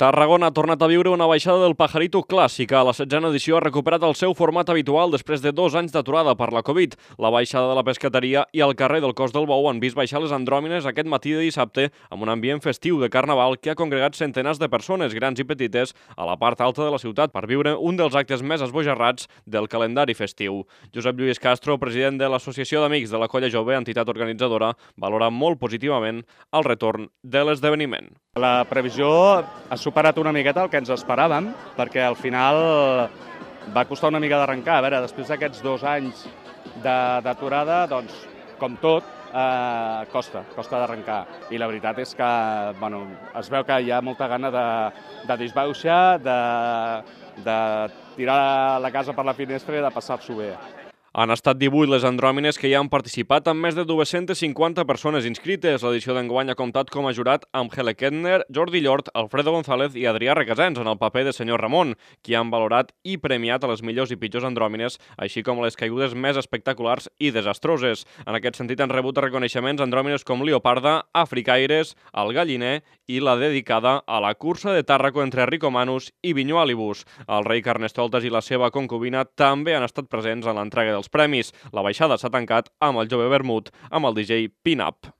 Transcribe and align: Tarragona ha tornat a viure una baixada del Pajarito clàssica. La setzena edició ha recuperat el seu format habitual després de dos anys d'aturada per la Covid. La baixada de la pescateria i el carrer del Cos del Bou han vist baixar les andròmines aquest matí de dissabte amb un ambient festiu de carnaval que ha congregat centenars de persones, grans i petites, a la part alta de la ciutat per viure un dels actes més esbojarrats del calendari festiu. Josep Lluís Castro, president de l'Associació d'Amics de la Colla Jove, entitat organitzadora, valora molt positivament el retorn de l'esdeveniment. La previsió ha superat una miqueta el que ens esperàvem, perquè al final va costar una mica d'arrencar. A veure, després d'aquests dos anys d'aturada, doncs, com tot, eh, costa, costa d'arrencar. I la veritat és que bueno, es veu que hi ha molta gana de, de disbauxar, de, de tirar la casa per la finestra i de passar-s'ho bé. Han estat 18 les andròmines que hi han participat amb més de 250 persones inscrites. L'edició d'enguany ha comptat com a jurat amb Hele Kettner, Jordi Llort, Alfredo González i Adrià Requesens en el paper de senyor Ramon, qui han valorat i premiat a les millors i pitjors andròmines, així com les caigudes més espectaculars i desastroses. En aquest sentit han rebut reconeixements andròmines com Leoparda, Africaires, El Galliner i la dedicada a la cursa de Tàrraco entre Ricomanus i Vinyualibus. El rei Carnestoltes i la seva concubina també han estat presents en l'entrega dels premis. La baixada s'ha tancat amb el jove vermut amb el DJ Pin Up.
Tarragona 0.00 0.48
ha 0.48 0.52
tornat 0.56 0.80
a 0.80 0.86
viure 0.88 1.10
una 1.12 1.26
baixada 1.28 1.60
del 1.60 1.74
Pajarito 1.76 2.22
clàssica. 2.24 2.78
La 2.88 2.94
setzena 2.96 3.28
edició 3.28 3.58
ha 3.58 3.60
recuperat 3.60 4.00
el 4.06 4.14
seu 4.16 4.32
format 4.32 4.70
habitual 4.72 5.10
després 5.12 5.42
de 5.44 5.50
dos 5.52 5.74
anys 5.76 5.92
d'aturada 5.92 6.32
per 6.40 6.46
la 6.56 6.62
Covid. 6.64 6.94
La 7.20 7.28
baixada 7.28 7.68
de 7.68 7.74
la 7.76 7.82
pescateria 7.84 8.46
i 8.56 8.62
el 8.64 8.72
carrer 8.80 9.02
del 9.04 9.12
Cos 9.12 9.34
del 9.34 9.44
Bou 9.44 9.68
han 9.68 9.82
vist 9.82 9.98
baixar 9.98 10.22
les 10.24 10.32
andròmines 10.32 10.86
aquest 10.88 11.10
matí 11.12 11.34
de 11.36 11.42
dissabte 11.44 11.90
amb 12.08 12.24
un 12.24 12.32
ambient 12.32 12.64
festiu 12.64 12.96
de 12.96 13.10
carnaval 13.12 13.58
que 13.60 13.74
ha 13.74 13.76
congregat 13.76 14.16
centenars 14.16 14.56
de 14.56 14.70
persones, 14.72 15.12
grans 15.12 15.44
i 15.44 15.44
petites, 15.44 15.92
a 16.16 16.24
la 16.24 16.38
part 16.40 16.64
alta 16.64 16.80
de 16.80 16.96
la 16.96 17.02
ciutat 17.04 17.36
per 17.36 17.44
viure 17.44 17.76
un 17.76 18.00
dels 18.00 18.16
actes 18.16 18.40
més 18.40 18.64
esbojarrats 18.64 19.28
del 19.44 19.68
calendari 19.68 20.16
festiu. 20.16 20.62
Josep 20.96 21.20
Lluís 21.20 21.44
Castro, 21.44 21.76
president 21.76 22.16
de 22.16 22.32
l'Associació 22.32 22.80
d'Amics 22.80 23.12
de 23.12 23.20
la 23.20 23.28
Colla 23.28 23.52
Jove, 23.52 23.76
entitat 23.76 24.08
organitzadora, 24.08 24.72
valora 24.96 25.28
molt 25.28 25.60
positivament 25.60 26.24
el 26.56 26.68
retorn 26.72 27.10
de 27.20 27.44
l'esdeveniment. 27.44 28.14
La 28.38 28.62
previsió 28.62 29.06
ha 29.42 29.76
superat 29.76 30.18
una 30.22 30.30
miqueta 30.30 30.62
el 30.62 30.68
que 30.70 30.78
ens 30.78 30.90
esperàvem, 30.94 31.48
perquè 31.74 32.04
al 32.06 32.14
final 32.14 32.58
va 33.74 33.82
costar 33.88 34.12
una 34.12 34.20
mica 34.22 34.38
d'arrencar. 34.38 34.76
A 34.78 34.84
veure, 34.84 35.00
després 35.02 35.32
d'aquests 35.32 35.64
dos 35.64 35.82
anys 35.82 36.28
d'aturada, 36.84 37.88
doncs, 37.90 38.14
com 38.60 38.76
tot, 38.78 39.02
eh, 39.34 40.06
costa, 40.12 40.44
costa 40.54 40.78
d'arrencar. 40.78 41.24
I 41.50 41.58
la 41.58 41.66
veritat 41.66 41.98
és 41.98 42.14
que 42.14 42.28
bueno, 42.78 43.02
es 43.34 43.50
veu 43.50 43.66
que 43.66 43.80
hi 43.82 43.90
ha 43.90 44.00
molta 44.00 44.28
gana 44.30 44.52
de, 44.54 44.66
de 45.26 45.36
disbauxar, 45.42 46.20
de, 46.22 46.38
de 47.42 47.58
tirar 48.14 48.78
la 48.78 48.92
casa 48.94 49.12
per 49.12 49.26
la 49.26 49.34
finestra 49.34 49.74
i 49.74 49.82
de 49.82 49.90
passar-s'ho 49.90 50.38
bé. 50.38 50.54
Han 51.12 51.32
estat 51.34 51.58
18 51.58 51.90
les 51.90 52.04
andròmines 52.06 52.54
que 52.54 52.68
hi 52.70 52.74
han 52.78 52.86
participat 52.86 53.48
amb 53.50 53.64
més 53.66 53.74
de 53.74 53.82
250 53.82 54.84
persones 54.86 55.24
inscrites. 55.26 55.82
L'edició 55.82 56.14
d'enguany 56.14 56.52
ha 56.52 56.54
comptat 56.54 56.92
com 56.94 57.08
a 57.08 57.12
jurat 57.16 57.48
amb 57.50 57.72
Hele 57.74 57.96
Kettner, 57.98 58.44
Jordi 58.46 58.78
Llort, 58.84 59.10
Alfredo 59.18 59.50
González 59.50 59.96
i 59.98 60.06
Adrià 60.06 60.36
Requesens 60.38 60.78
en 60.78 60.86
el 60.86 61.00
paper 61.00 61.24
de 61.26 61.32
senyor 61.34 61.64
Ramon, 61.66 61.96
qui 62.22 62.36
han 62.38 62.52
valorat 62.54 62.92
i 63.02 63.16
premiat 63.18 63.66
a 63.66 63.72
les 63.72 63.82
millors 63.82 64.12
i 64.14 64.18
pitjors 64.22 64.46
andròmines, 64.46 65.00
així 65.18 65.42
com 65.42 65.58
les 65.64 65.74
caigudes 65.74 66.14
més 66.14 66.38
espectaculars 66.38 67.10
i 67.18 67.32
desastroses. 67.34 68.06
En 68.22 68.38
aquest 68.38 68.62
sentit 68.62 68.78
han 68.78 68.94
rebut 68.94 69.18
reconeixements 69.18 69.82
andròmines 69.82 70.22
com 70.22 70.46
Leoparda, 70.46 71.08
Africaires, 71.10 71.96
El 72.14 72.30
Galliner 72.38 72.84
i 73.10 73.18
la 73.18 73.34
dedicada 73.34 73.96
a 74.06 74.22
la 74.22 74.36
cursa 74.38 74.70
de 74.70 74.86
Tàrraco 74.86 75.26
entre 75.26 75.50
Ricomanus 75.50 76.12
i 76.22 76.36
Vinyualibus. 76.38 77.02
El 77.26 77.50
rei 77.50 77.66
Carnestoltes 77.66 78.22
i 78.22 78.30
la 78.30 78.46
seva 78.46 78.70
concubina 78.70 79.26
també 79.26 79.74
han 79.74 79.90
estat 79.90 80.06
presents 80.06 80.46
en 80.46 80.62
l'entrega 80.62 80.99
dels 81.00 81.12
premis. 81.12 81.54
La 81.72 81.84
baixada 81.86 82.20
s'ha 82.20 82.32
tancat 82.32 82.70
amb 82.84 83.02
el 83.02 83.10
jove 83.10 83.30
vermut 83.32 83.72
amb 83.90 84.06
el 84.06 84.20
DJ 84.20 84.52
Pin 84.62 84.84
Up. 84.84 85.10